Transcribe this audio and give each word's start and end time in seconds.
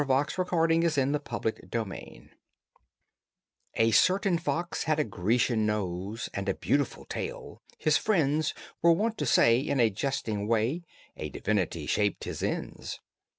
THE 0.01 0.05
ABBREVIATED 0.05 0.47
FOX 0.49 0.97
AND 0.97 1.13
HIS 1.13 1.21
SCEPTICAL 1.21 1.69
COMRADES 1.69 2.31
A 3.75 3.91
certain 3.91 4.39
fox 4.39 4.83
had 4.85 4.99
a 4.99 5.03
Grecian 5.03 5.67
nose 5.67 6.27
And 6.33 6.49
a 6.49 6.55
beautiful 6.55 7.05
tail. 7.05 7.61
His 7.77 7.97
friends 7.97 8.55
Were 8.81 8.93
wont 8.93 9.19
to 9.19 9.27
say 9.27 9.59
in 9.59 9.79
a 9.79 9.91
jesting 9.91 10.47
way 10.47 10.81
A 11.17 11.29
divinity 11.29 11.85
shaped 11.85 12.23
his 12.23 12.41
ends. 12.41 12.99